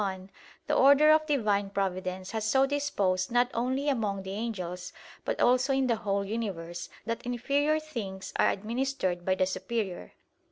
1), 0.03 0.31
the 0.65 0.73
order 0.73 1.11
of 1.11 1.27
Divine 1.27 1.69
Providence 1.69 2.31
has 2.31 2.43
so 2.43 2.65
disposed 2.65 3.31
not 3.31 3.51
only 3.53 3.87
among 3.87 4.23
the 4.23 4.31
angels, 4.31 4.91
but 5.23 5.39
also 5.39 5.73
in 5.73 5.85
the 5.85 5.97
whole 5.97 6.25
universe, 6.25 6.89
that 7.05 7.21
inferior 7.21 7.79
things 7.79 8.33
are 8.37 8.49
administered 8.49 9.23
by 9.23 9.35
the 9.35 9.45
superior. 9.45 10.13